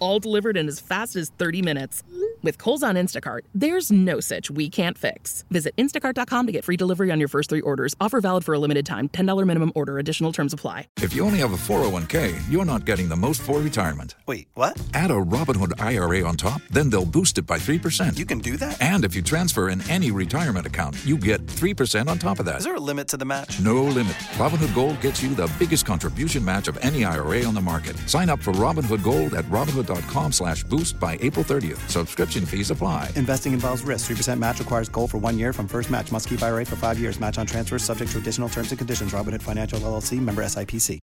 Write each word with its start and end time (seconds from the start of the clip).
All 0.00 0.18
delivered 0.18 0.56
in 0.56 0.68
as 0.68 0.80
fast 0.80 1.16
as 1.16 1.30
30 1.30 1.62
minutes. 1.62 2.02
With 2.42 2.58
Kohl's 2.58 2.82
on 2.82 2.94
Instacart, 2.96 3.40
there's 3.54 3.90
no 3.90 4.20
such 4.20 4.50
we 4.50 4.68
can't 4.68 4.98
fix. 4.98 5.44
Visit 5.50 5.74
instacart.com 5.76 6.46
to 6.46 6.52
get 6.52 6.62
free 6.62 6.76
delivery 6.76 7.10
on 7.10 7.18
your 7.18 7.28
first 7.28 7.48
three 7.48 7.62
orders. 7.62 7.94
Offer 8.02 8.20
valid 8.20 8.44
for 8.44 8.52
a 8.52 8.58
limited 8.58 8.84
time. 8.84 9.08
$10 9.08 9.46
minimum 9.46 9.72
order. 9.74 9.98
Additional 9.98 10.30
terms 10.30 10.52
apply. 10.52 10.88
If 11.00 11.14
you 11.14 11.24
only 11.24 11.38
have 11.38 11.54
a 11.54 11.56
401k, 11.56 12.34
you're 12.50 12.66
not 12.66 12.84
getting 12.84 13.08
the 13.08 13.16
most 13.16 13.40
for 13.40 13.60
retirement. 13.60 14.16
Wait, 14.26 14.48
what? 14.54 14.78
Add 14.92 15.10
a 15.10 15.14
Robinhood 15.14 15.80
IRA 15.80 16.22
on 16.22 16.36
top, 16.36 16.60
then 16.70 16.90
they'll 16.90 17.06
boost 17.06 17.38
it 17.38 17.46
by 17.46 17.56
3%. 17.56 18.18
You 18.18 18.26
can 18.26 18.40
do 18.40 18.58
that? 18.58 18.80
And 18.82 19.06
if 19.06 19.14
you 19.14 19.22
transfer 19.22 19.70
in 19.70 19.80
any 19.88 20.10
retirement 20.10 20.66
account, 20.66 21.02
you 21.06 21.16
get 21.16 21.46
3% 21.46 22.08
on 22.08 22.18
top 22.18 22.40
of 22.40 22.46
that. 22.46 22.58
Is 22.58 22.64
there 22.64 22.74
a 22.74 22.80
limit 22.80 23.08
to 23.08 23.16
the 23.16 23.24
match? 23.24 23.58
No 23.60 23.82
limit. 23.84 24.16
Robinhood 24.36 24.74
Gold 24.74 25.00
gets 25.00 25.22
you 25.22 25.34
the 25.34 25.50
biggest 25.58 25.86
contribution 25.86 26.44
match 26.44 26.68
of 26.68 26.76
any 26.82 27.06
IRA 27.06 27.44
on 27.44 27.54
the 27.54 27.62
market. 27.62 27.96
Sign 28.06 28.28
up 28.28 28.40
for 28.40 28.52
Robinhood 28.52 29.02
Gold 29.02 29.32
at 29.32 29.44
Robinhood.com 29.84 30.32
slash 30.32 30.64
boost 30.64 30.98
by 30.98 31.18
April 31.20 31.44
30th. 31.44 31.78
Subscription 31.90 32.46
fees 32.46 32.70
apply. 32.70 33.10
Investing 33.16 33.52
involves 33.52 33.82
risk. 33.82 34.10
3% 34.10 34.38
match 34.38 34.60
requires 34.60 34.88
gold 34.88 35.10
for 35.10 35.18
one 35.18 35.38
year 35.38 35.52
from 35.52 35.68
first 35.68 35.90
match. 35.90 36.10
Must 36.10 36.28
keep 36.28 36.42
IRA 36.42 36.64
for 36.64 36.76
five 36.76 36.98
years. 36.98 37.20
Match 37.20 37.38
on 37.38 37.46
transfers 37.46 37.84
subject 37.84 38.10
to 38.12 38.18
additional 38.18 38.48
terms 38.48 38.70
and 38.70 38.78
conditions. 38.78 39.12
Robinhood 39.12 39.42
Financial 39.42 39.78
LLC 39.78 40.20
member 40.20 40.42
SIPC. 40.42 41.00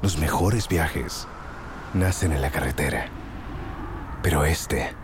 Los 0.00 0.16
mejores 0.16 0.68
viajes 0.68 1.26
nacen 1.92 2.32
en 2.32 2.40
la 2.40 2.50
carretera. 2.50 3.08
Pero 4.22 4.44
este 4.44 4.94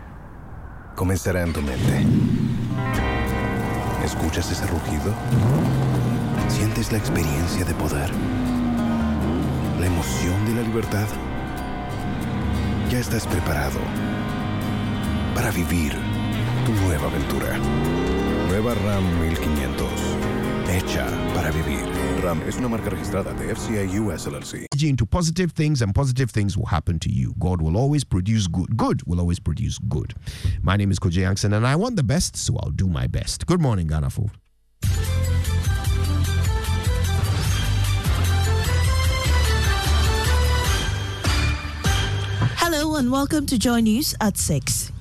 comenzará 0.95 1.41
en 1.41 1.51
tu 1.51 1.61
mente. 1.61 2.05
¿Escuchas 4.05 4.49
ese 4.51 4.65
rugido? 4.67 5.13
¿Sientes 6.47 6.93
la 6.93 6.97
experiencia 6.97 7.65
de 7.65 7.73
poder? 7.73 8.09
¿La 9.79 9.87
emoción 9.87 10.45
de 10.45 10.53
la 10.53 10.61
libertad? 10.61 11.07
Ya 12.95 13.01
estás 13.01 13.27
preparado 13.27 13.77
para 15.35 15.51
vivir 15.51 15.91
tu 16.65 16.71
nueva 16.85 17.07
aventura. 17.07 17.57
Nueva 18.47 18.73
RAM 18.73 19.03
1500. 19.19 19.85
Hecha 20.69 21.05
para 21.33 21.51
vivir. 21.51 21.83
RAM 22.23 22.41
es 22.47 22.55
una 22.55 22.69
marca 22.69 22.89
registrada 22.89 23.33
de 23.33 23.53
FCI 23.53 23.99
US 23.99 24.27
LLC. 24.27 24.67
Into 24.81 25.05
positive 25.05 25.51
things, 25.51 25.81
and 25.81 25.93
positive 25.93 26.31
things 26.31 26.55
will 26.55 26.67
happen 26.67 26.97
to 26.99 27.09
you. 27.09 27.33
God 27.37 27.61
will 27.61 27.75
always 27.75 28.05
produce 28.05 28.47
good. 28.47 28.77
Good 28.77 29.01
will 29.05 29.19
always 29.19 29.41
produce 29.41 29.77
good. 29.89 30.13
My 30.61 30.77
name 30.77 30.89
is 30.89 30.97
Kojo 30.97 31.19
Yankson, 31.19 31.51
and 31.51 31.67
I 31.67 31.75
want 31.75 31.97
the 31.97 32.03
best, 32.03 32.37
so 32.37 32.55
I'll 32.61 32.71
do 32.71 32.87
my 32.87 33.07
best. 33.07 33.45
Good 33.45 33.59
morning, 33.59 33.87
Ghana 33.87 34.09
Food. 34.09 34.31
And 42.95 43.11
welcome 43.11 43.45
to 43.45 43.59
Joy 43.59 43.81
News 43.81 44.15
at 44.21 44.37
6. 44.37 44.94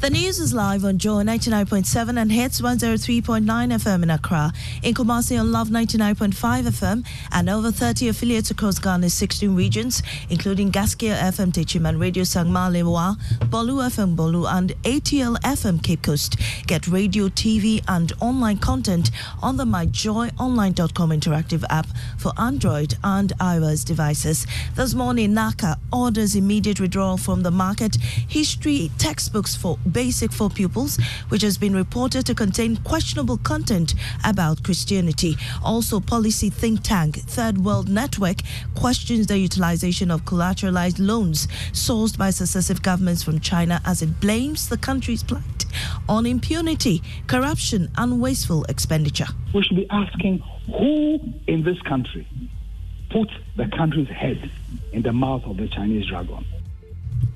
The 0.00 0.10
news 0.10 0.38
is 0.38 0.54
live 0.54 0.84
on 0.84 0.96
Joy 0.98 1.24
99.7 1.24 2.22
and 2.22 2.30
Hitz 2.30 2.60
103.9 2.60 3.42
FM 3.44 4.04
in 4.04 4.10
Accra, 4.10 4.52
in 4.84 4.94
Kumasi 4.94 5.38
on 5.40 5.50
Love 5.50 5.70
99.5 5.70 6.34
FM, 6.68 7.04
and 7.32 7.50
over 7.50 7.72
30 7.72 8.06
affiliates 8.06 8.52
across 8.52 8.78
Ghana's 8.78 9.12
16 9.14 9.56
regions, 9.56 10.04
including 10.30 10.70
Gaskia 10.70 11.18
FM 11.18 11.50
Techim 11.50 11.88
and 11.88 11.98
Radio 11.98 12.22
Sangma 12.22 12.70
Lewa, 12.70 13.16
Bolu 13.50 13.82
FM 13.90 14.14
Bolu, 14.14 14.48
and 14.48 14.70
ATL 14.84 15.36
FM 15.40 15.82
Cape 15.82 16.02
Coast. 16.02 16.36
Get 16.68 16.86
radio, 16.86 17.28
TV, 17.28 17.82
and 17.88 18.12
online 18.20 18.58
content 18.58 19.10
on 19.42 19.56
the 19.56 19.64
myjoyonline.com 19.64 21.10
interactive 21.10 21.64
app 21.70 21.88
for 22.18 22.30
Android 22.38 22.94
and 23.02 23.36
iOS 23.40 23.84
devices. 23.84 24.46
This 24.76 24.94
morning, 24.94 25.32
NaCCA 25.32 25.76
orders 25.92 26.36
immediate 26.36 26.78
withdrawal 26.78 27.16
from 27.16 27.42
the 27.42 27.50
market 27.50 27.96
history 28.00 28.92
textbooks 28.96 29.56
for 29.56 29.76
basic 29.88 30.32
for 30.32 30.50
pupils, 30.50 30.98
which 31.28 31.42
has 31.42 31.58
been 31.58 31.74
reported 31.74 32.26
to 32.26 32.34
contain 32.34 32.76
questionable 32.78 33.38
content 33.38 33.94
about 34.24 34.62
Christianity. 34.62 35.36
Also, 35.64 36.00
policy 36.00 36.50
think 36.50 36.82
tank 36.82 37.16
Third 37.16 37.58
World 37.58 37.88
Network 37.88 38.38
questions 38.74 39.26
the 39.26 39.38
utilization 39.38 40.10
of 40.10 40.24
collateralized 40.24 40.98
loans 40.98 41.46
sourced 41.72 42.16
by 42.16 42.30
successive 42.30 42.82
governments 42.82 43.22
from 43.22 43.40
China 43.40 43.80
as 43.84 44.02
it 44.02 44.20
blames 44.20 44.68
the 44.68 44.76
country's 44.76 45.22
plight 45.22 45.64
on 46.08 46.26
impunity, 46.26 47.02
corruption, 47.26 47.90
and 47.96 48.20
wasteful 48.20 48.64
expenditure. 48.64 49.26
We 49.54 49.62
should 49.62 49.76
be 49.76 49.86
asking 49.90 50.42
who 50.66 51.18
in 51.46 51.64
this 51.64 51.80
country 51.82 52.26
put 53.10 53.30
the 53.56 53.66
country's 53.76 54.08
head 54.08 54.50
in 54.92 55.02
the 55.02 55.12
mouth 55.12 55.44
of 55.44 55.56
the 55.56 55.68
Chinese 55.68 56.06
dragon. 56.06 56.44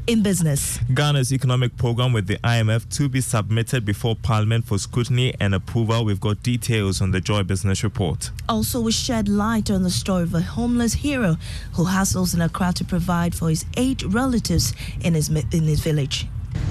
In 0.09 0.21
business, 0.21 0.79
Ghana's 0.93 1.33
economic 1.33 1.77
program 1.77 2.13
with 2.13 2.27
the 2.27 2.37
IMF 2.39 2.89
to 2.97 3.09
be 3.09 3.21
submitted 3.21 3.85
before 3.85 4.17
Parliament 4.17 4.65
for 4.65 4.77
scrutiny 4.77 5.33
and 5.39 5.55
approval. 5.55 6.05
We've 6.05 6.19
got 6.19 6.43
details 6.43 7.01
on 7.01 7.13
the 7.13 7.21
Joy 7.21 7.45
Business 7.45 7.85
Report. 7.85 8.33
Also, 8.49 8.81
we 8.81 8.91
shed 8.91 9.29
light 9.29 9.71
on 9.71 9.85
the 9.85 9.91
story 9.91 10.25
of 10.25 10.35
a 10.35 10.41
homeless 10.41 10.95
hero 10.95 11.37
who 11.75 11.85
hustles 11.85 12.35
in 12.35 12.41
Accra 12.41 12.73
to 12.73 12.85
provide 12.85 13.33
for 13.33 13.49
his 13.49 13.65
eight 13.77 14.03
relatives 14.03 14.75
in 15.03 15.15
his 15.15 15.29
in 15.29 15.63
his 15.63 15.79
village. 15.79 16.27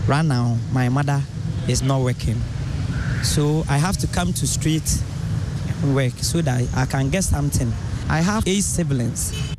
Right 0.07 0.25
now, 0.25 0.57
my 0.73 0.89
mother 0.89 1.21
is 1.69 1.81
not 1.81 2.01
working, 2.01 2.35
so 3.23 3.63
I 3.69 3.77
have 3.77 3.95
to 3.99 4.07
come 4.07 4.33
to 4.33 4.45
street 4.45 5.01
work 5.85 6.13
so 6.17 6.41
that 6.41 6.67
I 6.75 6.85
can 6.85 7.09
get 7.09 7.23
something. 7.23 7.71
I 8.09 8.19
have 8.19 8.45
eight 8.45 8.65
siblings. 8.65 9.50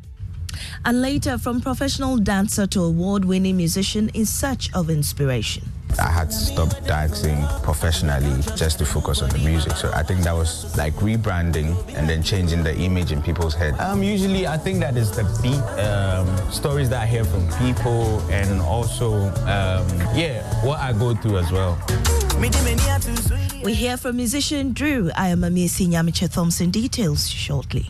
And 0.85 1.01
later, 1.01 1.37
from 1.37 1.61
professional 1.61 2.17
dancer 2.17 2.67
to 2.67 2.81
award 2.81 3.23
winning 3.23 3.55
musician 3.55 4.09
in 4.13 4.25
search 4.25 4.69
of 4.73 4.89
inspiration. 4.89 5.63
I 5.97 6.09
had 6.09 6.29
to 6.29 6.35
stop 6.35 6.69
dancing 6.85 7.37
professionally 7.61 8.41
just 8.57 8.79
to 8.79 8.85
focus 8.85 9.21
on 9.21 9.29
the 9.29 9.37
music. 9.37 9.73
So 9.73 9.91
I 9.93 10.03
think 10.03 10.21
that 10.21 10.33
was 10.33 10.75
like 10.75 10.93
rebranding 10.95 11.77
and 11.95 12.09
then 12.09 12.21
changing 12.21 12.63
the 12.63 12.75
image 12.75 13.11
in 13.11 13.21
people's 13.21 13.53
head. 13.53 13.79
Um, 13.79 14.03
usually, 14.03 14.45
I 14.45 14.57
think 14.57 14.79
that 14.79 14.97
is 14.97 15.11
the 15.11 15.23
beat, 15.41 15.61
um, 15.79 16.27
stories 16.51 16.89
that 16.89 17.01
I 17.01 17.05
hear 17.05 17.23
from 17.23 17.47
people, 17.59 18.19
and 18.29 18.59
also, 18.59 19.13
um, 19.45 19.87
yeah, 20.17 20.43
what 20.65 20.79
I 20.79 20.91
go 20.93 21.15
through 21.15 21.37
as 21.37 21.51
well. 21.51 21.77
We 23.63 23.73
hear 23.73 23.95
from 23.95 24.17
musician 24.17 24.73
Drew. 24.73 25.11
I 25.15 25.29
am 25.29 25.41
Amisi 25.41 25.87
Nyamiche 25.87 26.29
Thompson. 26.29 26.71
Details 26.71 27.29
shortly. 27.29 27.85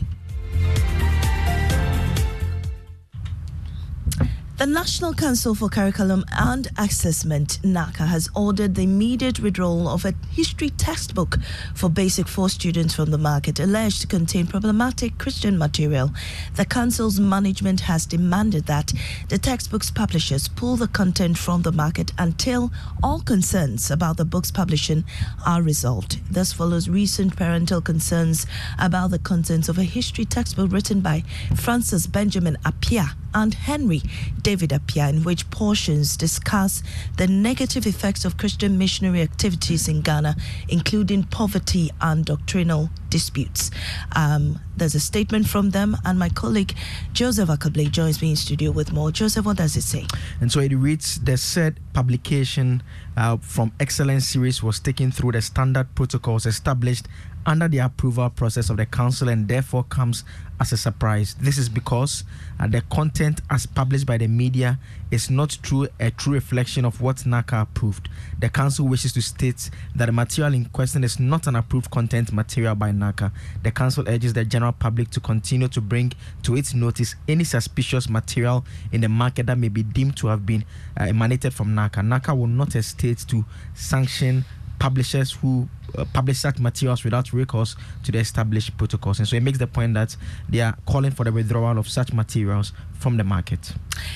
The 4.64 4.70
National 4.70 5.12
Council 5.12 5.54
for 5.54 5.68
Curriculum 5.68 6.24
and 6.38 6.68
Assessment, 6.78 7.58
NaCCA, 7.64 8.06
has 8.06 8.30
ordered 8.34 8.74
the 8.74 8.84
immediate 8.84 9.38
withdrawal 9.38 9.86
of 9.90 10.06
a 10.06 10.14
history 10.30 10.70
textbook 10.70 11.36
for 11.74 11.90
Basic 11.90 12.26
4 12.26 12.48
students 12.48 12.94
from 12.94 13.10
the 13.10 13.18
market, 13.18 13.60
alleged 13.60 14.00
to 14.00 14.06
contain 14.06 14.46
problematic 14.46 15.18
Christian 15.18 15.58
material. 15.58 16.14
The 16.54 16.64
Council's 16.64 17.20
management 17.20 17.80
has 17.80 18.06
demanded 18.06 18.64
that 18.64 18.94
the 19.28 19.36
textbook's 19.36 19.90
publishers 19.90 20.48
pull 20.48 20.76
the 20.76 20.88
content 20.88 21.36
from 21.36 21.60
the 21.60 21.72
market 21.72 22.12
until 22.16 22.72
all 23.02 23.20
concerns 23.20 23.90
about 23.90 24.16
the 24.16 24.24
book's 24.24 24.50
publishing 24.50 25.04
are 25.44 25.60
resolved. 25.60 26.20
This 26.32 26.54
follows 26.54 26.88
recent 26.88 27.36
parental 27.36 27.82
concerns 27.82 28.46
about 28.78 29.10
the 29.10 29.18
contents 29.18 29.68
of 29.68 29.76
a 29.76 29.82
history 29.82 30.24
textbook 30.24 30.72
written 30.72 31.00
by 31.00 31.22
Francis 31.54 32.06
Benjamin 32.06 32.56
Appiah 32.64 33.14
and 33.34 33.54
Henry 33.54 34.02
David 34.42 34.70
Appiah, 34.70 35.10
in 35.10 35.24
which 35.24 35.48
portions 35.50 36.16
discuss 36.16 36.82
the 37.16 37.26
negative 37.26 37.86
effects 37.86 38.24
of 38.24 38.36
Christian 38.36 38.78
missionary 38.78 39.22
activities 39.22 39.88
in 39.88 40.00
Ghana, 40.00 40.36
including 40.68 41.24
poverty 41.24 41.90
and 42.00 42.24
doctrinal 42.24 42.90
disputes. 43.10 43.70
Um, 44.16 44.60
there's 44.76 44.94
a 44.94 45.00
statement 45.00 45.48
from 45.48 45.70
them, 45.70 45.96
and 46.04 46.18
my 46.18 46.28
colleague 46.28 46.74
Joseph 47.12 47.48
Ackah-Blay 47.48 47.86
joins 47.86 48.20
me 48.20 48.30
in 48.30 48.36
studio 48.36 48.70
with 48.70 48.92
more. 48.92 49.10
Joseph, 49.12 49.44
what 49.44 49.56
does 49.56 49.76
it 49.76 49.82
say? 49.82 50.06
And 50.40 50.50
so 50.50 50.60
it 50.60 50.72
reads 50.74 51.20
the 51.20 51.36
said 51.36 51.78
publication 51.92 52.82
uh, 53.16 53.36
from 53.38 53.72
Excellence 53.78 54.26
series 54.26 54.62
was 54.62 54.80
taken 54.80 55.10
through 55.12 55.32
the 55.32 55.42
standard 55.42 55.94
protocols 55.94 56.46
established 56.46 57.06
under 57.46 57.68
the 57.68 57.78
approval 57.78 58.30
process 58.30 58.70
of 58.70 58.76
the 58.76 58.86
council 58.86 59.28
and 59.28 59.48
therefore 59.48 59.84
comes 59.84 60.24
as 60.64 60.72
a 60.72 60.76
surprise. 60.78 61.36
This 61.38 61.58
is 61.58 61.68
because 61.68 62.24
uh, 62.58 62.66
the 62.66 62.80
content 62.90 63.42
as 63.50 63.66
published 63.66 64.06
by 64.06 64.16
the 64.16 64.26
media 64.26 64.78
is 65.10 65.28
not 65.28 65.58
true 65.62 65.88
a 66.00 66.10
true 66.10 66.32
reflection 66.32 66.86
of 66.86 67.02
what 67.02 67.16
NaCCA 67.18 67.60
approved. 67.60 68.08
The 68.38 68.48
council 68.48 68.88
wishes 68.88 69.12
to 69.12 69.20
state 69.20 69.68
that 69.94 70.06
the 70.06 70.12
material 70.12 70.54
in 70.54 70.64
question 70.66 71.04
is 71.04 71.20
not 71.20 71.46
an 71.46 71.56
approved 71.56 71.90
content 71.90 72.32
material 72.32 72.74
by 72.74 72.92
NaCCA. 72.92 73.30
The 73.62 73.72
council 73.72 74.04
urges 74.08 74.32
the 74.32 74.46
general 74.46 74.72
public 74.72 75.10
to 75.10 75.20
continue 75.20 75.68
to 75.68 75.82
bring 75.82 76.12
to 76.44 76.56
its 76.56 76.72
notice 76.72 77.14
any 77.28 77.44
suspicious 77.44 78.08
material 78.08 78.64
in 78.90 79.02
the 79.02 79.08
market 79.10 79.44
that 79.46 79.58
may 79.58 79.68
be 79.68 79.82
deemed 79.82 80.16
to 80.16 80.28
have 80.28 80.46
been 80.46 80.64
uh, 80.98 81.04
emanated 81.04 81.52
from 81.52 81.74
NaCCA. 81.74 82.00
NaCCA 82.08 82.38
will 82.38 82.46
not 82.46 82.72
hesitate 82.72 83.18
to 83.28 83.44
sanction 83.74 84.46
publishers 84.78 85.32
who 85.32 85.68
uh, 85.96 86.04
publish 86.12 86.38
such 86.38 86.58
materials 86.58 87.04
without 87.04 87.32
recourse 87.32 87.76
to 88.04 88.12
the 88.12 88.18
established 88.18 88.76
protocols. 88.76 89.18
And 89.18 89.28
so 89.28 89.36
it 89.36 89.42
makes 89.42 89.58
the 89.58 89.66
point 89.66 89.94
that 89.94 90.16
they 90.48 90.60
are 90.60 90.76
calling 90.86 91.10
for 91.10 91.24
the 91.24 91.32
withdrawal 91.32 91.78
of 91.78 91.88
such 91.88 92.12
materials 92.12 92.72
from 92.98 93.16
the 93.16 93.24
market. 93.24 93.74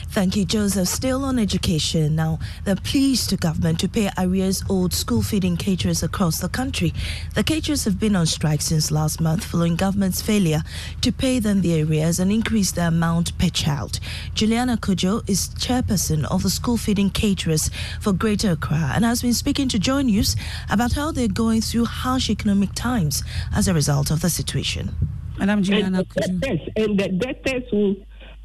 Thank 0.08 0.34
you, 0.34 0.44
Joseph. 0.44 0.88
Still 0.88 1.24
on 1.24 1.38
education 1.38 2.16
now, 2.16 2.38
they're 2.64 2.74
pleased 2.74 3.30
to 3.30 3.36
government 3.36 3.78
to 3.80 3.88
pay 3.88 4.10
arrears 4.16 4.64
owed 4.70 4.92
school 4.92 5.22
feeding 5.22 5.56
caterers 5.56 6.02
across 6.02 6.40
the 6.40 6.48
country. 6.48 6.92
The 7.34 7.44
caterers 7.44 7.84
have 7.84 8.00
been 8.00 8.16
on 8.16 8.26
strike 8.26 8.62
since 8.62 8.90
last 8.90 9.20
month 9.20 9.44
following 9.44 9.76
government's 9.76 10.22
failure 10.22 10.62
to 11.02 11.12
pay 11.12 11.38
them 11.38 11.60
the 11.60 11.82
arrears 11.82 12.18
and 12.18 12.32
increase 12.32 12.72
the 12.72 12.88
amount 12.88 13.36
per 13.38 13.50
child. 13.50 14.00
Juliana 14.34 14.76
Kojo 14.76 15.28
is 15.28 15.50
chairperson 15.50 16.24
of 16.24 16.42
the 16.42 16.50
school 16.50 16.76
feeding 16.76 17.10
caterers 17.10 17.70
for 18.00 18.12
Greater 18.12 18.52
Accra 18.52 18.92
and 18.94 19.04
has 19.04 19.22
been 19.22 19.34
speaking 19.34 19.68
to 19.68 19.78
Joy 19.78 20.02
News 20.02 20.34
about 20.70 20.92
how 20.92 21.12
they're 21.12 21.28
going 21.28 21.57
through 21.60 21.86
harsh 21.86 22.30
economic 22.30 22.72
times 22.74 23.22
as 23.54 23.68
a 23.68 23.74
result 23.74 24.10
of 24.10 24.20
the 24.20 24.30
situation. 24.30 24.94
Madam 25.38 25.62
Juliana 25.62 26.04
Kojo. 26.04 26.72
And 26.76 26.98
the 26.98 27.08
debtors 27.08 27.64
who 27.70 27.96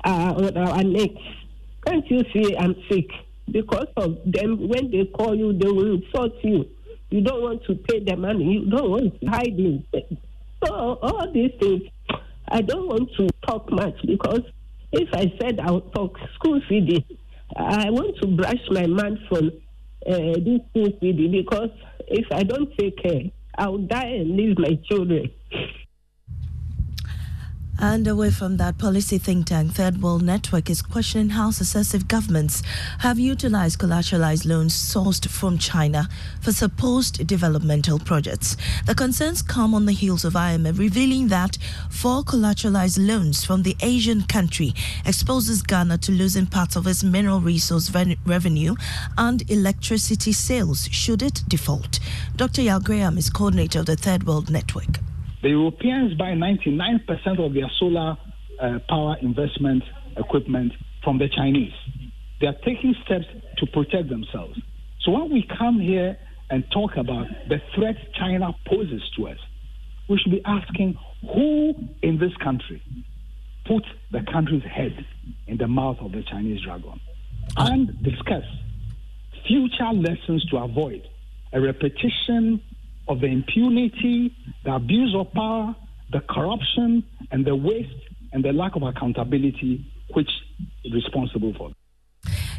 uh, 0.03 0.33
on 0.35 0.57
our 0.57 0.83
necks. 0.83 1.21
Can't 1.85 2.09
you 2.09 2.23
see 2.33 2.55
I'm 2.57 2.75
sick? 2.89 3.09
Because 3.51 3.87
of 3.97 4.17
them, 4.25 4.67
when 4.67 4.91
they 4.91 5.05
call 5.05 5.35
you, 5.35 5.53
they 5.53 5.67
will 5.67 5.95
insult 5.95 6.33
you. 6.43 6.65
You 7.09 7.21
don't 7.21 7.41
want 7.41 7.63
to 7.65 7.75
pay 7.75 8.03
the 8.03 8.15
money. 8.15 8.43
You 8.43 8.69
don't 8.69 8.89
want 8.89 9.19
to 9.21 9.27
hide 9.27 9.53
it. 9.57 10.17
So 10.65 10.97
all 11.01 11.31
these 11.31 11.51
things, 11.59 11.83
I 12.47 12.61
don't 12.61 12.87
want 12.87 13.09
to 13.17 13.27
talk 13.45 13.69
much 13.71 13.95
because 14.05 14.41
if 14.91 15.09
I 15.13 15.31
said 15.39 15.59
I'll 15.59 15.81
talk 15.81 16.17
school 16.35 16.61
feeding, 16.69 17.03
I 17.55 17.89
want 17.89 18.17
to 18.21 18.27
brush 18.27 18.61
my 18.69 18.87
mind 18.87 19.19
from 19.27 19.51
uh, 20.07 20.33
this 20.39 20.61
feeding 20.99 21.31
because 21.31 21.69
if 22.07 22.25
I 22.31 22.43
don't 22.43 22.69
take 22.77 23.01
care, 23.01 23.23
I'll 23.57 23.77
die 23.77 24.05
and 24.05 24.35
leave 24.35 24.57
my 24.57 24.79
children. 24.89 25.31
And 27.79 28.07
away 28.07 28.29
from 28.31 28.57
that, 28.57 28.77
policy 28.77 29.17
think 29.17 29.47
tank 29.47 29.73
Third 29.73 30.01
World 30.01 30.21
Network 30.21 30.69
is 30.69 30.81
questioning 30.81 31.29
how 31.29 31.51
successive 31.51 32.07
governments 32.07 32.61
have 32.99 33.19
utilized 33.19 33.79
collateralized 33.79 34.45
loans 34.45 34.73
sourced 34.73 35.27
from 35.27 35.57
China 35.57 36.07
for 36.39 36.51
supposed 36.51 37.25
developmental 37.27 37.99
projects. 37.99 38.55
The 38.85 38.95
concerns 38.95 39.41
come 39.41 39.73
on 39.73 39.85
the 39.85 39.91
heels 39.91 40.23
of 40.23 40.33
IMF 40.33 40.77
revealing 40.77 41.27
that 41.29 41.57
four 41.89 42.23
collateralized 42.23 43.05
loans 43.05 43.43
from 43.43 43.63
the 43.63 43.75
Asian 43.81 44.21
country 44.23 44.73
exposes 45.05 45.61
Ghana 45.61 45.97
to 45.99 46.11
losing 46.11 46.45
parts 46.45 46.75
of 46.75 46.87
its 46.87 47.03
mineral 47.03 47.41
resource 47.41 47.91
revenue 48.25 48.75
and 49.17 49.49
electricity 49.49 50.31
sales 50.31 50.87
should 50.91 51.21
it 51.21 51.43
default. 51.47 51.99
Dr. 52.35 52.61
Yao 52.61 52.79
Graham 52.79 53.17
is 53.17 53.29
coordinator 53.29 53.79
of 53.79 53.87
the 53.87 53.95
Third 53.95 54.25
World 54.25 54.49
Network. 54.49 54.99
The 55.43 55.49
Europeans 55.49 56.13
buy 56.13 56.31
99% 56.31 57.45
of 57.45 57.53
their 57.53 57.69
solar 57.77 58.17
uh, 58.61 58.79
power 58.87 59.17
investment 59.21 59.83
equipment 60.15 60.71
from 61.03 61.17
the 61.17 61.27
Chinese. 61.27 61.73
They 62.39 62.47
are 62.47 62.55
taking 62.65 62.95
steps 63.03 63.25
to 63.57 63.65
protect 63.67 64.07
themselves. 64.07 64.57
So 65.01 65.11
when 65.11 65.33
we 65.33 65.45
come 65.59 65.81
here 65.81 66.17
and 66.49 66.63
talk 66.71 66.95
about 66.95 67.27
the 67.49 67.61
threat 67.75 67.97
China 68.17 68.55
poses 68.65 69.01
to 69.17 69.27
us, 69.27 69.37
we 70.07 70.17
should 70.17 70.31
be 70.31 70.41
asking 70.45 70.97
who 71.21 71.73
in 72.01 72.19
this 72.19 72.35
country 72.41 72.81
put 73.65 73.83
the 74.11 74.21
country's 74.31 74.63
head 74.63 75.05
in 75.47 75.57
the 75.57 75.67
mouth 75.67 75.97
of 75.99 76.13
the 76.13 76.23
Chinese 76.23 76.61
dragon 76.61 77.01
and 77.57 78.01
discuss 78.01 78.45
future 79.45 79.91
lessons 79.91 80.45
to 80.51 80.57
avoid 80.57 81.01
a 81.51 81.59
repetition 81.59 82.61
of 83.07 83.19
the 83.19 83.27
impunity, 83.27 84.35
the 84.63 84.73
abuse 84.75 85.15
of 85.15 85.31
power, 85.33 85.75
the 86.11 86.21
corruption, 86.29 87.03
and 87.31 87.45
the 87.45 87.55
waste 87.55 87.89
and 88.31 88.43
the 88.43 88.53
lack 88.53 88.75
of 88.75 88.83
accountability 88.83 89.85
which 90.13 90.29
is 90.83 90.93
responsible 90.93 91.53
for. 91.57 91.71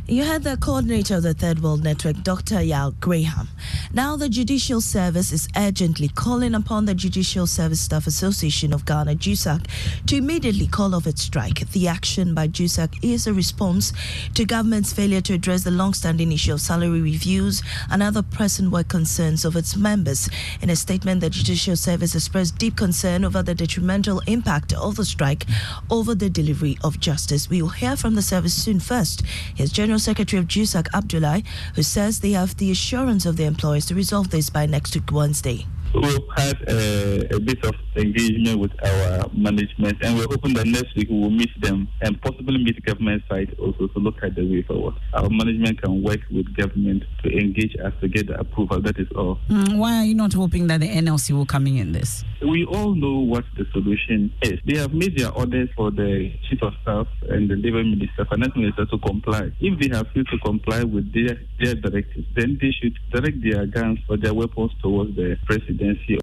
You 0.07 0.23
had 0.23 0.43
the 0.43 0.59
coordinator 0.59 1.17
of 1.17 1.23
the 1.23 1.33
Third 1.33 1.63
World 1.63 1.83
Network, 1.83 2.23
Dr. 2.23 2.61
Yao 2.61 2.91
Graham. 3.01 3.49
Now, 3.95 4.17
the 4.17 4.29
Judicial 4.29 4.81
Service 4.81 5.31
is 5.31 5.47
urgently 5.57 6.09
calling 6.09 6.57
upon 6.57 6.85
the 6.85 6.97
Judicial 6.97 7.47
Service 7.47 7.83
Staff 7.83 8.09
Association 8.09 8.73
of 8.73 8.85
Ghana, 8.85 9.15
JUSAG, 9.15 9.69
to 10.07 10.17
immediately 10.17 10.67
call 10.67 10.97
off 10.97 11.07
its 11.07 11.23
strike. 11.23 11.71
The 11.71 11.87
action 11.87 12.35
by 12.35 12.49
JUSAG 12.49 12.99
is 13.05 13.29
a 13.29 13.33
response 13.33 13.93
to 14.35 14.45
government's 14.45 14.93
failure 14.93 15.21
to 15.21 15.35
address 15.35 15.63
the 15.63 15.71
long-standing 15.71 16.33
issue 16.33 16.55
of 16.55 16.61
salary 16.61 17.03
reviews 17.03 17.63
and 17.89 18.03
other 18.03 18.23
pressing 18.23 18.69
work 18.69 18.89
concerns 18.89 19.45
of 19.45 19.55
its 19.55 19.77
members. 19.77 20.29
In 20.61 20.71
a 20.71 20.77
statement, 20.77 21.21
the 21.21 21.31
Judicial 21.31 21.77
Service 21.77 22.17
expressed 22.17 22.59
deep 22.59 22.75
concern 22.75 23.25
over 23.25 23.45
the 23.45 23.55
detrimental 23.55 24.21
impact 24.27 24.73
of 24.73 24.97
the 24.97 25.05
strike 25.05 25.47
over 25.89 26.17
the 26.17 26.29
delivery 26.29 26.77
of 26.83 26.99
justice. 26.99 27.49
We 27.49 27.63
will 27.63 27.69
hear 27.69 27.95
from 27.95 28.17
the 28.17 28.23
service 28.23 28.61
soon. 28.61 28.81
First, 28.81 29.23
here's 29.55 29.71
General 29.71 30.01
Secretary 30.01 30.41
of 30.41 30.49
JUSAC, 30.49 30.89
Abdullahi, 30.93 31.45
who 31.77 31.85
says 31.85 32.19
they 32.19 32.33
have 32.33 32.57
the 32.57 32.73
assurance 32.73 33.25
of 33.25 33.37
the 33.37 33.45
employees 33.45 33.84
to 33.87 33.95
resolve 33.95 34.31
this 34.31 34.51
by 34.51 34.67
next 34.67 34.95
week 34.95 35.11
Wednesday. 35.13 35.67
We've 35.95 36.19
had 36.37 36.57
uh, 36.69 36.73
a, 37.31 37.37
a, 37.37 37.41
bit 37.41 37.65
of 37.65 37.75
engagement 37.97 38.61
with 38.61 38.73
our 38.85 39.29
management, 39.33 39.99
and 40.03 40.19
we're 40.19 40.27
hoping 40.29 40.55
that 40.55 40.67
next 40.67 40.95
week 40.97 41.09
we 41.09 41.19
will 41.19 41.31
meet 41.31 41.51
them 41.61 41.89
and 42.03 42.21
possibly 42.23 42.59
meet 42.63 42.85
government 42.85 43.23
side 43.29 43.55
also 43.59 43.87
to 43.89 43.99
look 43.99 44.17
at 44.23 44.35
the 44.35 44.45
way 44.45 44.63
forward. 44.63 44.95
Our 45.13 45.29
management 45.31 45.81
can 45.83 46.03
work 46.03 46.21
with 46.31 46.55
government 46.57 47.05
to 47.23 47.31
engage 47.31 47.77
us 47.85 47.93
to 48.01 48.09
get 48.09 48.27
the 48.27 48.39
approval. 48.39 48.81
That 48.81 48.99
is 48.99 49.09
all. 49.17 49.39
Mm, 49.49 49.79
why 49.79 49.99
are 49.99 50.05
you 50.05 50.15
not 50.15 50.33
hoping 50.33 50.67
that 50.69 50.81
the 50.81 50.89
NLC 50.89 51.33
will 51.33 51.47
come 51.47 51.67
in 51.67 51.93
this? 51.93 52.25
We 52.43 52.65
all 52.65 52.95
know 52.95 53.19
what 53.21 53.45
the 53.57 53.65
solution 53.73 54.33
is. 54.43 54.59
They 54.67 54.79
have 54.79 54.93
made 54.93 55.17
their 55.19 55.31
orders 55.31 55.69
for 55.77 55.91
the 55.91 56.33
chief 56.49 56.63
of 56.63 56.75
staff 56.83 57.07
and 57.29 57.51
the 57.51 57.57
labor 57.57 57.83
minister, 57.83 58.25
finance 58.29 58.55
minister 58.57 58.87
to 58.87 58.99
comply. 58.99 59.51
If 59.61 59.79
they 59.79 59.95
have 59.97 60.09
failed 60.13 60.29
to 60.29 60.39
comply 60.39 60.85
with 60.85 61.13
their, 61.15 61.39
their 61.61 61.75
directives, 61.75 62.27
then 62.37 62.59
they 62.61 62.71
should 62.71 62.99
direct 63.13 63.43
their 63.43 63.67
guns 63.67 63.99
or 64.09 64.17
their 64.17 64.35
weapons 64.35 64.73
towards 64.83 65.15
the 65.17 65.37
presidency. 65.47 66.19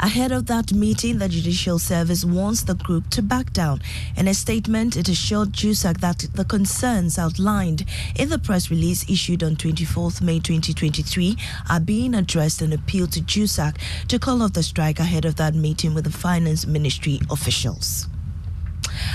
Ahead 0.00 0.30
of 0.30 0.46
that 0.46 0.72
meeting, 0.72 1.18
the 1.18 1.28
Judicial 1.28 1.76
Service 1.80 2.24
wants 2.24 2.62
the 2.62 2.76
group 2.76 3.10
to 3.10 3.20
back 3.20 3.52
down. 3.52 3.80
In 4.16 4.28
a 4.28 4.34
statement, 4.34 4.96
it 4.96 5.08
assured 5.08 5.52
JUSAG 5.52 5.98
that 5.98 6.24
the 6.34 6.44
concerns 6.44 7.18
outlined 7.18 7.84
in 8.14 8.28
the 8.28 8.38
press 8.38 8.70
release 8.70 9.08
issued 9.10 9.42
on 9.42 9.56
24th 9.56 10.22
May 10.22 10.38
2023 10.38 11.36
are 11.68 11.80
being 11.80 12.14
addressed 12.14 12.62
and 12.62 12.72
appealed 12.72 13.10
to 13.12 13.20
JUSAG 13.20 13.76
to 14.06 14.18
call 14.20 14.42
off 14.42 14.52
the 14.52 14.62
strike 14.62 15.00
ahead 15.00 15.24
of 15.24 15.34
that 15.34 15.56
meeting 15.56 15.94
with 15.94 16.04
the 16.04 16.12
Finance 16.12 16.64
Ministry 16.64 17.18
officials. 17.28 18.06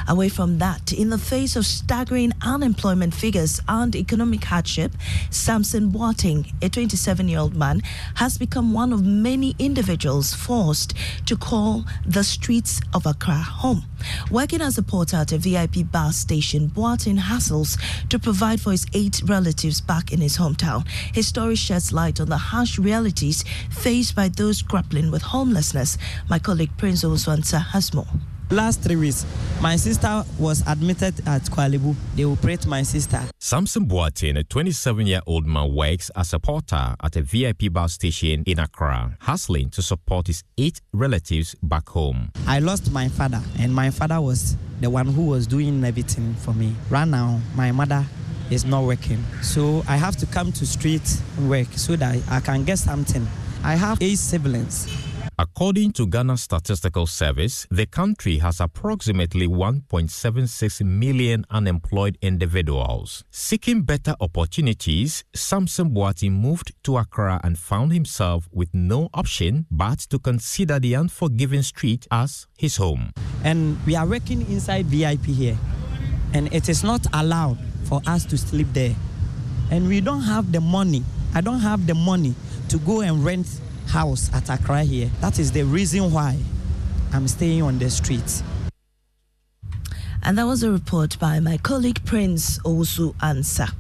Away 0.08 0.30
from 0.30 0.58
that, 0.60 0.92
in 0.92 1.10
the 1.10 1.18
face 1.18 1.56
of 1.56 1.66
staggering 1.66 2.34
unemployment 2.42 3.14
figures 3.14 3.62
and 3.68 3.96
economic 3.96 4.44
hardship, 4.44 4.94
Samson 5.30 5.92
Boateng, 5.92 6.52
a 6.62 6.70
27 6.70 7.28
year 7.28 7.40
old 7.40 7.56
man, 7.56 7.82
has 8.16 8.38
become 8.38 8.74
one 8.74 8.94
of 8.94 9.06
many 9.06 9.56
individuals 9.60 10.34
forced 10.34 10.94
to 11.26 11.36
call 11.36 11.86
the 12.06 12.24
streets 12.24 12.82
of 12.94 13.06
Accra 13.06 13.36
home. 13.36 13.86
Working 14.30 14.62
as 14.62 14.78
a 14.78 14.84
porter 14.84 15.18
at 15.18 15.32
a 15.32 15.38
VIP 15.38 15.92
bus 15.92 16.18
station, 16.18 16.70
Boateng 16.70 17.20
hassles 17.20 17.78
to 18.10 18.20
provide 18.20 18.60
for 18.60 18.72
his 18.72 18.86
eight 18.94 19.22
relatives 19.26 19.82
back 19.82 20.12
in 20.12 20.20
his 20.20 20.38
hometown. 20.38 20.88
His 21.14 21.28
story 21.28 21.56
sheds 21.56 21.94
light 21.94 22.20
on 22.20 22.30
the 22.30 22.38
harsh 22.38 22.78
realities 22.78 23.44
faced 23.70 24.16
by 24.16 24.30
those 24.30 24.62
grappling 24.62 25.12
with 25.12 25.22
homelessness. 25.22 25.98
My 26.30 26.40
colleague 26.40 26.76
Prince 26.78 27.04
Oswansa 27.04 27.64
has 27.68 27.94
more. 27.94 28.08
Last 28.52 28.82
three 28.82 28.98
weeks, 28.98 29.26
my 29.62 29.76
sister 29.78 30.24
was 30.38 30.62
admitted 30.68 31.28
at 31.28 31.44
Korle 31.44 31.80
Bu. 31.82 31.96
They 32.16 32.26
operate 32.26 32.68
my 32.68 32.84
sister. 32.84 33.22
Samson 33.40 33.88
Boateng, 33.88 34.38
a 34.38 34.44
27 34.44 35.08
year 35.08 35.22
old 35.26 35.48
man, 35.48 35.74
works 35.74 36.12
as 36.16 36.34
a 36.34 36.40
porter 36.40 36.96
at 37.02 37.16
a 37.16 37.22
VIP 37.22 37.72
bus 37.72 37.94
station 37.94 38.44
in 38.46 38.60
Accra, 38.60 39.18
hustling 39.22 39.70
to 39.72 39.82
support 39.82 40.28
his 40.28 40.44
eight 40.58 40.82
relatives 40.94 41.56
back 41.64 41.90
home. 41.90 42.32
I 42.46 42.60
lost 42.60 42.92
my 42.92 43.08
father, 43.08 43.42
and 43.60 43.74
my 43.74 43.90
father 43.90 44.22
was 44.22 44.56
the 44.82 44.90
one 44.90 45.08
who 45.08 45.26
was 45.26 45.48
doing 45.48 45.84
everything 45.84 46.36
for 46.36 46.54
me. 46.54 46.76
Right 46.90 47.08
now, 47.08 47.40
my 47.56 47.72
mother 47.72 48.06
is 48.52 48.66
not 48.66 48.84
working, 48.84 49.24
so 49.42 49.84
I 49.88 49.96
have 49.96 50.16
to 50.18 50.26
come 50.28 50.52
to 50.52 50.66
street 50.66 51.22
work 51.48 51.68
so 51.76 51.96
that 51.96 52.18
I 52.30 52.40
can 52.42 52.66
get 52.66 52.78
something. 52.78 53.26
I 53.64 53.76
have 53.76 53.98
eight 54.02 54.18
siblings. 54.20 54.88
According 55.44 55.92
to 56.00 56.08
Ghana 56.08 56.38
Statistical 56.38 57.06
Service, 57.06 57.68
the 57.70 57.86
country 57.86 58.38
has 58.38 58.62
approximately 58.62 59.46
1.76 59.46 60.86
million 60.86 61.46
unemployed 61.50 62.18
individuals. 62.22 63.26
Seeking 63.30 63.82
better 63.82 64.16
opportunities, 64.22 65.26
Samson 65.36 65.90
Boateng 65.90 66.32
moved 66.32 66.72
to 66.84 66.96
Accra 66.96 67.42
and 67.44 67.60
found 67.60 67.92
himself 67.92 68.48
with 68.54 68.70
no 68.74 69.10
option 69.14 69.66
but 69.70 70.00
to 70.12 70.18
consider 70.18 70.80
the 70.80 70.94
unforgiving 70.94 71.62
street 71.62 72.08
as 72.10 72.48
his 72.58 72.78
home. 72.78 73.12
And 73.44 73.78
we 73.86 73.98
are 73.98 74.08
working 74.08 74.50
inside 74.50 74.86
VIP 74.86 75.26
here, 75.26 75.58
and 76.34 76.54
it 76.54 76.70
is 76.70 76.86
not 76.86 77.06
allowed 77.12 77.58
for 77.84 78.02
us 78.08 78.24
to 78.28 78.38
sleep 78.38 78.68
there. 78.72 78.96
And 79.72 79.90
we 79.90 80.00
don't 80.00 80.24
have 80.24 80.54
the 80.54 80.62
money. 80.62 81.04
I 81.36 81.42
don't 81.42 81.60
have 81.60 81.86
the 81.86 81.96
money 81.96 82.34
to 82.70 82.78
go 82.78 83.02
and 83.02 83.26
rent 83.26 83.60
house 83.88 84.34
at 84.34 84.50
Accra 84.50 84.84
here. 84.84 85.10
That 85.22 85.40
is 85.40 85.52
the 85.52 85.63
reason 85.63 86.12
why 86.12 86.38
I'm 87.12 87.28
staying 87.28 87.62
on 87.62 87.80
the 87.80 87.90
streets. 87.90 88.44
And 90.25 90.38
that 90.38 90.46
was 90.46 90.63
a 90.63 90.72
report 90.72 91.20
by 91.20 91.42
my 91.42 91.58
colleague 91.58 92.04
Prince 92.06 92.58
Osu 92.60 93.13
Ansa. 93.16 93.74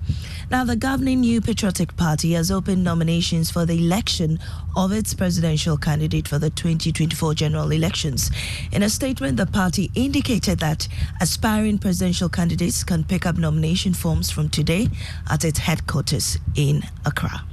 Now, 0.51 0.65
the 0.65 0.75
governing 0.75 1.21
New 1.21 1.39
Patriotic 1.39 1.95
Party 1.95 2.33
has 2.33 2.51
opened 2.51 2.83
nominations 2.83 3.49
for 3.49 3.65
the 3.65 3.77
election 3.77 4.39
of 4.75 4.91
its 4.91 5.13
presidential 5.13 5.77
candidate 5.77 6.27
for 6.27 6.39
the 6.39 6.49
2024 6.49 7.33
general 7.33 7.71
elections. 7.71 8.29
In 8.73 8.83
a 8.83 8.89
statement, 8.89 9.37
the 9.37 9.45
party 9.45 9.89
indicated 9.95 10.59
that 10.59 10.87
aspiring 11.21 11.77
presidential 11.77 12.27
candidates 12.27 12.83
can 12.83 13.05
pick 13.05 13.25
up 13.25 13.37
nomination 13.37 13.93
forms 13.93 14.29
from 14.29 14.49
today 14.49 14.89
at 15.29 15.45
its 15.45 15.59
headquarters 15.59 16.37
in 16.55 16.83
Accra. 17.05 17.52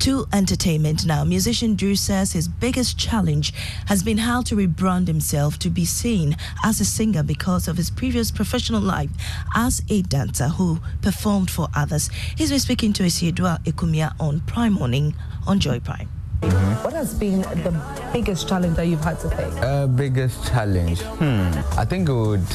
To 0.00 0.26
entertainment 0.32 1.06
now, 1.06 1.24
musician 1.24 1.74
Drew 1.76 1.94
says 1.94 2.32
his 2.32 2.48
biggest 2.48 2.98
challenge 2.98 3.52
has 3.86 4.02
been 4.02 4.18
how 4.18 4.42
to 4.42 4.56
rebrand 4.56 5.06
himself 5.06 5.58
to 5.60 5.70
be 5.70 5.84
seen 5.84 6.36
as 6.64 6.80
a 6.80 6.84
singer 6.84 7.22
because 7.22 7.68
of 7.68 7.76
his 7.76 7.90
previous 7.90 8.30
professional 8.30 8.80
life 8.80 9.10
as 9.54 9.82
a 9.88 10.02
dancer 10.02 10.48
who 10.48 10.80
performed 11.02 11.50
for 11.50 11.68
others. 11.74 12.10
He's 12.36 12.50
been 12.50 12.60
speaking 12.60 12.92
to 12.94 13.02
Isiedua 13.02 13.64
Ekumia 13.64 14.14
on 14.18 14.40
Prime 14.40 14.72
Morning 14.72 15.14
on 15.46 15.60
Joy 15.60 15.80
Prime. 15.80 16.08
What 16.40 16.94
has 16.94 17.12
been 17.14 17.42
the 17.42 18.08
biggest 18.12 18.48
challenge 18.48 18.76
that 18.76 18.86
you've 18.86 19.04
had 19.04 19.20
to 19.20 19.30
face? 19.30 19.54
Uh, 19.56 19.86
biggest 19.86 20.46
challenge? 20.46 21.02
Hmm. 21.02 21.50
I 21.78 21.84
think 21.84 22.08
it 22.08 22.14
would 22.14 22.46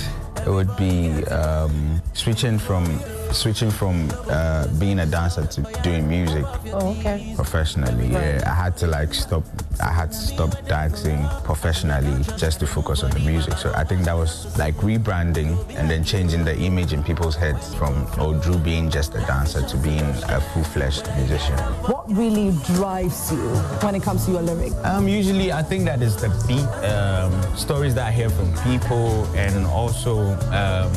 it 0.46 0.50
would 0.50 0.76
be 0.76 1.24
um, 1.26 2.02
switching 2.14 2.58
from 2.60 2.86
switching 3.34 3.72
from 3.72 4.10
uh, 4.30 4.68
being 4.80 5.00
a 5.00 5.06
dancer 5.06 5.46
to 5.46 5.62
doing 5.84 6.08
music 6.08 6.46
Oh, 6.74 6.96
okay. 7.00 7.34
professionally. 7.36 8.08
Right. 8.10 8.36
Yeah, 8.36 8.44
I 8.52 8.54
had 8.56 8.78
to 8.78 8.88
like 8.88 9.14
stop. 9.14 9.44
I 9.84 9.92
had 9.92 10.12
to 10.12 10.18
stop 10.18 10.52
dancing 10.68 11.26
professionally 11.44 12.24
just 12.38 12.60
to 12.62 12.68
focus 12.68 13.04
on 13.04 13.12
the 13.12 13.20
music. 13.20 13.58
So 13.58 13.72
I 13.76 13.84
think 13.84 14.04
that 14.06 14.14
was 14.16 14.58
like 14.58 14.76
rebranding 14.76 15.58
and 15.78 15.90
then 15.90 16.04
changing 16.04 16.46
the 16.46 16.56
image 16.58 16.94
in 16.94 17.04
people's 17.04 17.36
heads 17.36 17.74
from 17.76 18.08
oh 18.18 18.34
Drew 18.40 18.58
being 18.58 18.90
just 18.90 19.16
a 19.16 19.20
dancer 19.22 19.62
to 19.66 19.78
being 19.78 20.02
a 20.30 20.40
full-fledged 20.54 21.08
musician. 21.18 21.58
What 21.92 22.06
really 22.16 22.52
drives 22.76 23.32
you 23.32 23.40
when 23.84 23.96
it 23.96 24.04
comes 24.04 24.26
to 24.26 24.32
your 24.32 24.42
lyric? 24.42 24.74
Um, 24.84 25.08
usually, 25.08 25.52
I 25.52 25.62
think 25.64 25.86
that 25.86 26.02
is 26.02 26.16
the 26.16 26.30
beat, 26.48 26.68
um, 26.90 27.32
stories 27.58 27.96
that 27.96 28.08
I 28.08 28.12
hear 28.12 28.30
from 28.30 28.52
people, 28.64 29.26
and 29.36 29.66
also, 29.68 30.20
um, 30.52 30.92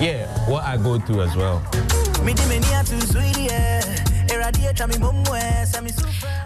yeah, 0.00 0.26
what 0.48 0.64
I 0.64 0.76
go 0.76 0.98
through 0.98 1.22
as 1.22 1.36
well. 1.36 1.62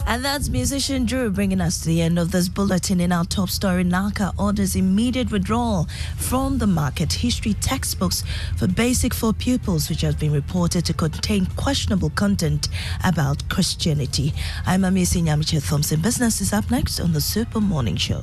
And 0.08 0.24
that's 0.24 0.48
musician 0.48 1.04
Drew 1.04 1.30
bringing 1.30 1.60
us 1.60 1.80
to 1.80 1.88
the 1.88 2.00
end 2.00 2.18
of 2.18 2.30
this 2.30 2.48
bulletin. 2.48 3.00
In 3.00 3.10
our 3.12 3.24
top 3.24 3.50
story, 3.50 3.84
NaCCA 3.84 4.38
orders 4.38 4.76
immediate 4.76 5.32
withdrawal 5.32 5.88
from 6.16 6.58
the 6.58 6.66
market 6.66 7.12
history 7.12 7.54
textbooks 7.54 8.22
for 8.56 8.68
basic 8.68 9.12
for 9.12 9.32
pupils, 9.32 9.88
which 9.88 10.02
has 10.02 10.14
been 10.14 10.32
reported 10.32 10.84
to 10.86 10.94
contain 10.94 11.46
questionable 11.56 12.10
content 12.10 12.68
about 13.04 13.48
Christianity. 13.48 14.32
I'm 14.64 14.82
Amisi 14.82 15.22
Nyamiche 15.22 15.68
Thompson. 15.68 16.00
Business 16.00 16.40
is 16.40 16.52
up 16.52 16.70
next 16.70 17.00
on 17.00 17.12
the 17.12 17.20
Super 17.20 17.60
Morning 17.60 17.96
Show. 17.96 18.22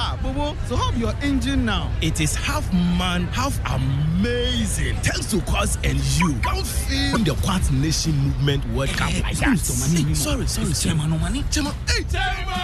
Ah, 0.00 0.16
Bobo, 0.22 0.56
so 0.68 0.76
how 0.76 0.92
your 0.92 1.12
engine 1.22 1.64
now? 1.64 1.90
It 2.00 2.20
is 2.20 2.32
half 2.36 2.72
man, 2.72 3.24
half 3.38 3.58
amazing. 3.66 4.94
Thanks 4.98 5.26
to 5.32 5.40
Quartz 5.40 5.76
and 5.82 5.98
you. 6.18 6.34
Can't 6.34 6.64
feel 6.64 7.18
the 7.18 7.34
Quartz 7.44 7.72
Nation 7.72 8.16
movement 8.16 8.64
World 8.68 8.90
Cup 8.90 9.12
like 9.24 9.36
that. 9.38 9.58
Hey, 9.58 10.14
sorry, 10.14 10.46
sorry, 10.46 10.72
Chairman 10.72 11.10
Omani. 11.10 11.42
Chairman, 11.52 11.72
hey, 11.88 12.04
Chairman! 12.04 12.54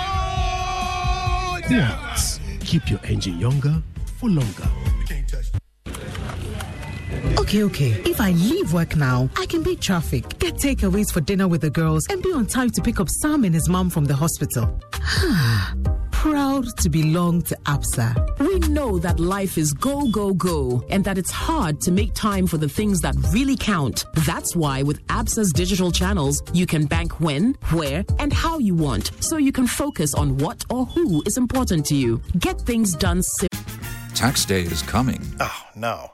Quartz. 1.66 2.38
Keep 2.60 2.90
your 2.90 3.00
engine 3.02 3.40
younger 3.40 3.82
for 4.20 4.28
longer. 4.30 4.68
Okay, 7.40 7.64
okay. 7.64 7.90
If 8.06 8.20
I 8.20 8.30
leave 8.30 8.72
work 8.72 8.94
now, 8.94 9.28
I 9.36 9.46
can 9.46 9.64
beat 9.64 9.80
traffic, 9.80 10.38
get 10.38 10.54
takeaways 10.54 11.12
for 11.12 11.20
dinner 11.20 11.48
with 11.48 11.62
the 11.62 11.70
girls, 11.70 12.06
and 12.10 12.22
be 12.22 12.32
on 12.32 12.46
time 12.46 12.70
to 12.70 12.80
pick 12.80 13.00
up 13.00 13.08
Sam 13.08 13.42
and 13.42 13.52
his 13.52 13.68
mom 13.68 13.90
from 13.90 14.04
the 14.04 14.14
hospital. 14.14 14.80
Proud 16.24 16.78
to 16.78 16.88
belong 16.88 17.42
to 17.42 17.54
ABSA. 17.66 18.38
We 18.38 18.58
know 18.70 18.98
that 18.98 19.20
life 19.20 19.58
is 19.58 19.74
go, 19.74 20.08
go, 20.08 20.32
go, 20.32 20.82
and 20.88 21.04
that 21.04 21.18
it's 21.18 21.30
hard 21.30 21.82
to 21.82 21.92
make 21.92 22.14
time 22.14 22.46
for 22.46 22.56
the 22.56 22.66
things 22.66 23.02
that 23.02 23.14
really 23.30 23.58
count. 23.58 24.06
That's 24.24 24.56
why 24.56 24.82
with 24.82 25.06
ABSA's 25.08 25.52
digital 25.52 25.92
channels, 25.92 26.42
you 26.54 26.64
can 26.64 26.86
bank 26.86 27.20
when, 27.20 27.58
where, 27.72 28.06
and 28.18 28.32
how 28.32 28.58
you 28.58 28.74
want, 28.74 29.10
so 29.22 29.36
you 29.36 29.52
can 29.52 29.66
focus 29.66 30.14
on 30.14 30.38
what 30.38 30.64
or 30.70 30.86
who 30.86 31.22
is 31.26 31.36
important 31.36 31.84
to 31.88 31.94
you. 31.94 32.22
Get 32.38 32.58
things 32.58 32.94
done 32.94 33.22
simply. 33.22 33.74
Tax 34.14 34.46
day 34.46 34.62
is 34.62 34.80
coming. 34.80 35.20
Oh, 35.40 35.62
no. 35.76 36.13